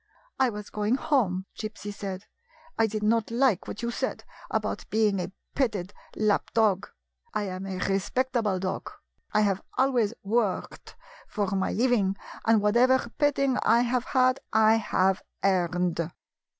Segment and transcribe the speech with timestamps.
[0.45, 2.25] "I was going home," Gypsy said."
[2.79, 6.89] I did not like what you said about being a petted lap dog.
[7.35, 8.89] I am a respectable dog.
[9.31, 10.95] I have always worked
[11.27, 12.15] for my living,
[12.47, 16.11] and whatever petting I have had I have earned.